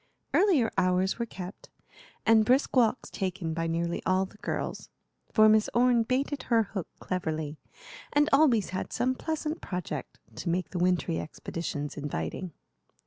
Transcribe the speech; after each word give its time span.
Earlier 0.33 0.71
hours 0.79 1.19
were 1.19 1.27
kept, 1.27 1.69
and 2.25 2.43
brisk 2.43 2.75
walks 2.75 3.11
taken 3.11 3.53
by 3.53 3.67
nearly 3.67 4.01
all 4.03 4.25
the 4.25 4.37
girls; 4.39 4.89
for 5.31 5.47
Miss 5.47 5.69
Orne 5.75 6.01
baited 6.01 6.41
her 6.49 6.63
hook 6.63 6.87
cleverly, 6.99 7.59
and 8.11 8.27
always 8.33 8.69
had 8.71 8.91
some 8.91 9.13
pleasant 9.13 9.61
project 9.61 10.17
to 10.37 10.49
make 10.49 10.71
the 10.71 10.79
wintry 10.79 11.19
expeditions 11.19 11.97
inviting. 11.97 12.51